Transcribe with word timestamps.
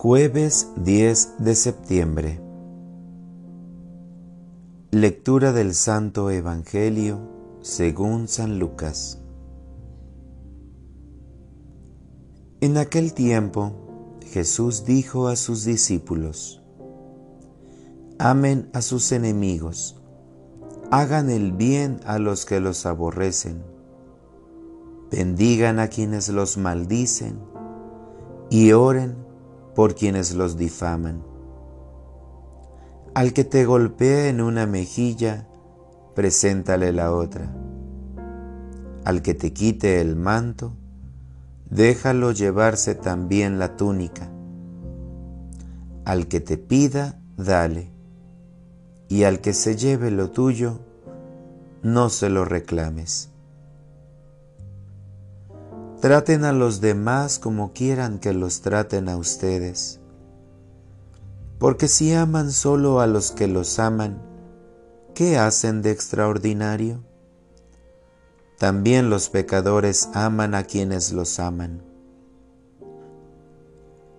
Jueves 0.00 0.68
10 0.76 1.38
de 1.40 1.56
septiembre. 1.56 2.40
Lectura 4.92 5.52
del 5.52 5.74
Santo 5.74 6.30
Evangelio 6.30 7.18
según 7.62 8.28
San 8.28 8.60
Lucas. 8.60 9.20
En 12.60 12.76
aquel 12.76 13.12
tiempo 13.12 13.72
Jesús 14.24 14.84
dijo 14.84 15.26
a 15.26 15.34
sus 15.34 15.64
discípulos, 15.64 16.62
Amen 18.20 18.70
a 18.74 18.82
sus 18.82 19.10
enemigos, 19.10 20.00
hagan 20.92 21.28
el 21.28 21.50
bien 21.50 21.98
a 22.06 22.20
los 22.20 22.46
que 22.46 22.60
los 22.60 22.86
aborrecen, 22.86 23.64
bendigan 25.10 25.80
a 25.80 25.88
quienes 25.88 26.28
los 26.28 26.56
maldicen 26.56 27.40
y 28.48 28.70
oren 28.70 29.26
por 29.78 29.94
quienes 29.94 30.34
los 30.34 30.56
difaman. 30.56 31.22
Al 33.14 33.32
que 33.32 33.44
te 33.44 33.64
golpee 33.64 34.28
en 34.28 34.40
una 34.40 34.66
mejilla, 34.66 35.46
preséntale 36.16 36.92
la 36.92 37.12
otra. 37.12 37.54
Al 39.04 39.22
que 39.22 39.34
te 39.34 39.52
quite 39.52 40.00
el 40.00 40.16
manto, 40.16 40.72
déjalo 41.70 42.32
llevarse 42.32 42.96
también 42.96 43.60
la 43.60 43.76
túnica. 43.76 44.28
Al 46.04 46.26
que 46.26 46.40
te 46.40 46.58
pida, 46.58 47.20
dale. 47.36 47.92
Y 49.06 49.22
al 49.22 49.40
que 49.40 49.52
se 49.52 49.76
lleve 49.76 50.10
lo 50.10 50.32
tuyo, 50.32 50.80
no 51.84 52.08
se 52.08 52.30
lo 52.30 52.44
reclames. 52.44 53.30
Traten 56.00 56.44
a 56.44 56.52
los 56.52 56.80
demás 56.80 57.40
como 57.40 57.72
quieran 57.72 58.20
que 58.20 58.32
los 58.32 58.60
traten 58.60 59.08
a 59.08 59.16
ustedes. 59.16 59.98
Porque 61.58 61.88
si 61.88 62.14
aman 62.14 62.52
solo 62.52 63.00
a 63.00 63.08
los 63.08 63.32
que 63.32 63.48
los 63.48 63.80
aman, 63.80 64.22
¿qué 65.16 65.38
hacen 65.38 65.82
de 65.82 65.90
extraordinario? 65.90 67.02
También 68.58 69.10
los 69.10 69.28
pecadores 69.28 70.08
aman 70.14 70.54
a 70.54 70.62
quienes 70.62 71.12
los 71.12 71.40
aman. 71.40 71.82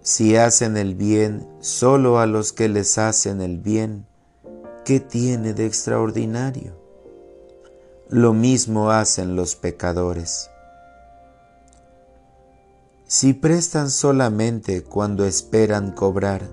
Si 0.00 0.36
hacen 0.36 0.76
el 0.76 0.94
bien 0.94 1.48
solo 1.58 2.20
a 2.20 2.26
los 2.26 2.52
que 2.52 2.68
les 2.68 2.98
hacen 2.98 3.40
el 3.40 3.58
bien, 3.58 4.06
¿qué 4.84 5.00
tiene 5.00 5.54
de 5.54 5.66
extraordinario? 5.66 6.72
Lo 8.10 8.32
mismo 8.32 8.92
hacen 8.92 9.34
los 9.34 9.56
pecadores. 9.56 10.50
Si 13.16 13.32
prestan 13.32 13.90
solamente 13.90 14.82
cuando 14.82 15.24
esperan 15.24 15.92
cobrar, 15.92 16.50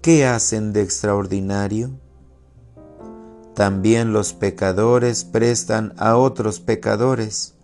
¿qué 0.00 0.24
hacen 0.24 0.72
de 0.72 0.80
extraordinario? 0.80 2.00
También 3.54 4.14
los 4.14 4.32
pecadores 4.32 5.26
prestan 5.26 5.92
a 5.98 6.16
otros 6.16 6.60
pecadores 6.60 7.56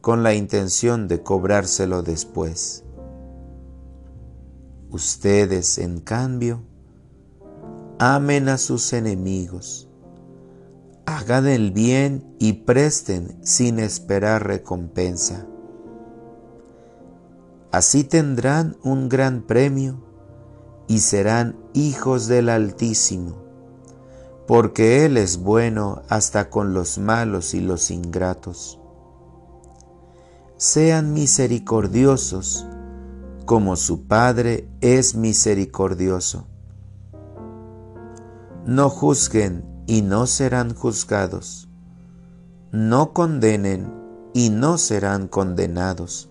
con 0.00 0.22
la 0.22 0.34
intención 0.34 1.08
de 1.08 1.24
cobrárselo 1.24 2.04
después. 2.04 2.84
Ustedes, 4.88 5.78
en 5.78 5.98
cambio, 5.98 6.62
amen 7.98 8.48
a 8.48 8.58
sus 8.58 8.92
enemigos, 8.92 9.88
hagan 11.04 11.48
el 11.48 11.72
bien 11.72 12.32
y 12.38 12.52
presten 12.52 13.44
sin 13.44 13.80
esperar 13.80 14.46
recompensa 14.46 15.48
Así 17.72 18.02
tendrán 18.02 18.76
un 18.82 19.08
gran 19.08 19.42
premio 19.42 20.00
y 20.88 20.98
serán 20.98 21.56
hijos 21.72 22.26
del 22.26 22.48
Altísimo, 22.48 23.36
porque 24.48 25.04
Él 25.04 25.16
es 25.16 25.38
bueno 25.38 26.02
hasta 26.08 26.50
con 26.50 26.74
los 26.74 26.98
malos 26.98 27.54
y 27.54 27.60
los 27.60 27.92
ingratos. 27.92 28.80
Sean 30.56 31.12
misericordiosos, 31.12 32.66
como 33.46 33.76
su 33.76 34.02
Padre 34.08 34.68
es 34.80 35.14
misericordioso. 35.14 36.48
No 38.66 38.90
juzguen 38.90 39.64
y 39.86 40.02
no 40.02 40.26
serán 40.26 40.74
juzgados. 40.74 41.68
No 42.72 43.12
condenen 43.12 43.94
y 44.34 44.50
no 44.50 44.76
serán 44.76 45.28
condenados 45.28 46.30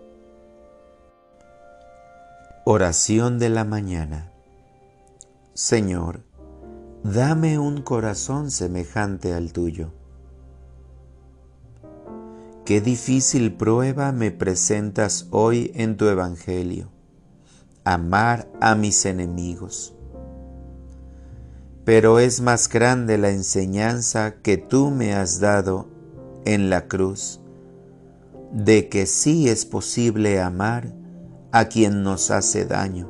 Oración 2.63 3.39
de 3.39 3.49
la 3.49 3.65
mañana. 3.65 4.31
Señor, 5.55 6.21
dame 7.03 7.57
un 7.57 7.81
corazón 7.81 8.51
semejante 8.51 9.33
al 9.33 9.51
tuyo. 9.51 9.91
Qué 12.63 12.79
difícil 12.79 13.51
prueba 13.55 14.11
me 14.11 14.29
presentas 14.29 15.27
hoy 15.31 15.71
en 15.73 15.97
tu 15.97 16.07
Evangelio, 16.07 16.91
amar 17.83 18.47
a 18.61 18.75
mis 18.75 19.07
enemigos. 19.07 19.95
Pero 21.83 22.19
es 22.19 22.41
más 22.41 22.69
grande 22.69 23.17
la 23.17 23.31
enseñanza 23.31 24.35
que 24.43 24.57
tú 24.57 24.91
me 24.91 25.15
has 25.15 25.39
dado 25.39 25.87
en 26.45 26.69
la 26.69 26.87
cruz, 26.87 27.41
de 28.53 28.87
que 28.87 29.07
sí 29.07 29.49
es 29.49 29.65
posible 29.65 30.39
amar 30.39 31.00
a 31.51 31.65
quien 31.65 32.03
nos 32.03 32.31
hace 32.31 32.65
daño. 32.65 33.09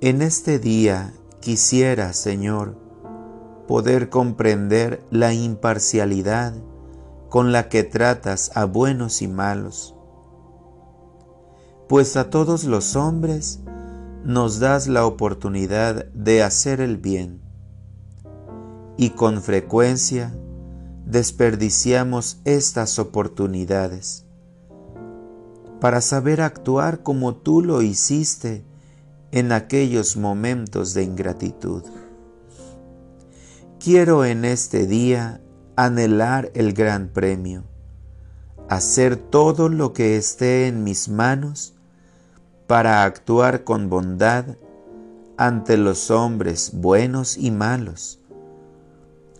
En 0.00 0.22
este 0.22 0.58
día 0.58 1.14
quisiera, 1.40 2.12
Señor, 2.12 2.76
poder 3.66 4.10
comprender 4.10 5.02
la 5.10 5.32
imparcialidad 5.32 6.54
con 7.28 7.52
la 7.52 7.68
que 7.68 7.82
tratas 7.82 8.50
a 8.54 8.64
buenos 8.64 9.22
y 9.22 9.28
malos, 9.28 9.94
pues 11.88 12.16
a 12.16 12.30
todos 12.30 12.64
los 12.64 12.96
hombres 12.96 13.60
nos 14.24 14.58
das 14.58 14.88
la 14.88 15.06
oportunidad 15.06 16.06
de 16.06 16.42
hacer 16.42 16.80
el 16.80 16.96
bien. 16.96 17.40
Y 18.96 19.10
con 19.10 19.40
frecuencia 19.40 20.34
desperdiciamos 21.04 22.40
estas 22.44 22.98
oportunidades 22.98 24.25
para 25.80 26.00
saber 26.00 26.40
actuar 26.40 27.02
como 27.02 27.34
tú 27.36 27.62
lo 27.62 27.82
hiciste 27.82 28.64
en 29.32 29.52
aquellos 29.52 30.16
momentos 30.16 30.94
de 30.94 31.04
ingratitud. 31.04 31.82
Quiero 33.78 34.24
en 34.24 34.44
este 34.44 34.86
día 34.86 35.40
anhelar 35.76 36.50
el 36.54 36.72
gran 36.72 37.08
premio, 37.08 37.64
hacer 38.68 39.16
todo 39.16 39.68
lo 39.68 39.92
que 39.92 40.16
esté 40.16 40.66
en 40.66 40.82
mis 40.82 41.08
manos 41.08 41.74
para 42.66 43.04
actuar 43.04 43.64
con 43.64 43.90
bondad 43.90 44.56
ante 45.36 45.76
los 45.76 46.10
hombres 46.10 46.70
buenos 46.72 47.36
y 47.36 47.50
malos, 47.50 48.18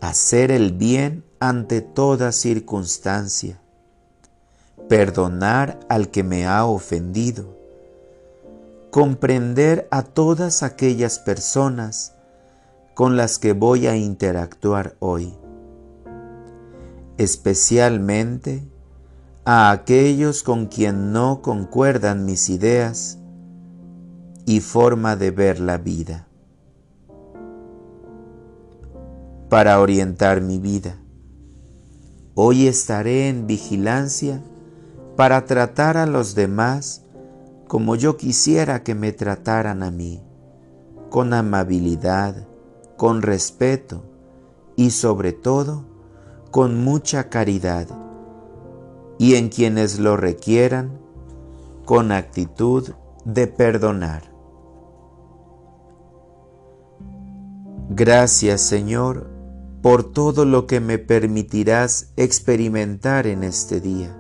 hacer 0.01 0.51
el 0.51 0.73
bien 0.73 1.25
ante 1.41 1.81
toda 1.81 2.33
circunstancia 2.33 3.61
perdonar 4.89 5.81
al 5.89 6.11
que 6.11 6.23
me 6.23 6.47
ha 6.47 6.65
ofendido, 6.65 7.57
comprender 8.91 9.89
a 9.91 10.03
todas 10.03 10.63
aquellas 10.63 11.19
personas 11.19 12.15
con 12.95 13.17
las 13.17 13.39
que 13.39 13.53
voy 13.53 13.89
a 13.89 13.97
interactuar 13.97 14.97
hoy, 15.01 15.35
especialmente 17.19 18.63
a 19.45 19.71
aquellos 19.71 20.43
con 20.43 20.67
quien 20.67 21.13
no 21.13 21.43
concuerdan 21.43 22.25
mis 22.25 22.49
ideas 22.49 23.19
y 24.45 24.61
forma 24.61 25.17
de 25.17 25.31
ver 25.31 25.61
la 25.61 25.79
vida. 25.79 26.27
Para 29.49 29.81
orientar 29.81 30.41
mi 30.41 30.59
vida, 30.59 30.97
hoy 32.35 32.67
estaré 32.67 33.29
en 33.29 33.47
vigilancia 33.47 34.43
para 35.17 35.47
tratar 35.47 35.97
a 35.97 36.07
los 36.07 36.35
demás 36.35 37.03
como 37.67 37.97
yo 37.97 38.17
quisiera 38.17 38.83
que 38.83 38.95
me 38.95 39.13
trataran 39.13 39.83
a 39.83 39.91
mí, 39.91 40.23
con 41.11 41.33
amabilidad, 41.33 42.47
con 42.97 43.23
respeto 43.23 44.05
y 44.77 44.91
sobre 44.91 45.33
todo 45.33 45.85
con 46.51 46.85
mucha 46.85 47.29
caridad, 47.29 47.89
y 49.19 49.35
en 49.35 49.49
quienes 49.49 49.99
lo 49.99 50.17
requieran, 50.17 51.01
con 51.85 52.13
actitud 52.13 52.93
de 53.25 53.47
perdonar. 53.47 54.23
Gracias 57.89 58.61
Señor 58.61 59.31
por 59.83 60.13
todo 60.13 60.45
lo 60.45 60.67
que 60.67 60.81
me 60.81 60.99
permitirás 60.99 62.13
experimentar 62.17 63.27
en 63.27 63.45
este 63.45 63.81
día, 63.81 64.17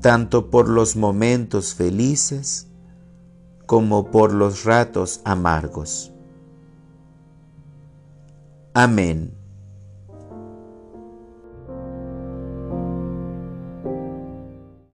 tanto 0.00 0.50
por 0.50 0.68
los 0.68 0.96
momentos 0.96 1.74
felices 1.74 2.68
como 3.66 4.10
por 4.10 4.32
los 4.32 4.64
ratos 4.64 5.20
amargos. 5.24 6.12
Amén. 8.74 9.39